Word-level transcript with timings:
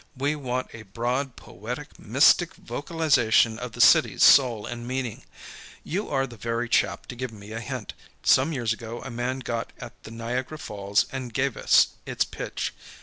We 0.17 0.35
want 0.35 0.73
a 0.73 0.81
broad, 0.81 1.35
poetic, 1.35 1.99
mystic 1.99 2.55
vocalization 2.55 3.59
of 3.59 3.73
the 3.73 3.81
city's 3.81 4.23
soul 4.23 4.65
and 4.65 4.87
meaning. 4.87 5.21
You 5.83 6.09
are 6.09 6.25
the 6.25 6.37
very 6.37 6.67
chap 6.67 7.05
to 7.05 7.15
give 7.15 7.31
me 7.31 7.51
a 7.51 7.59
hint. 7.59 7.93
Some 8.23 8.51
years 8.51 8.73
ago 8.73 9.03
a 9.03 9.11
man 9.11 9.41
got 9.41 9.73
at 9.79 10.01
the 10.01 10.09
Niagara 10.09 10.57
Falls 10.57 11.05
and 11.11 11.31
gave 11.31 11.55
us 11.55 11.89
its 12.07 12.23
pitch. 12.25 12.73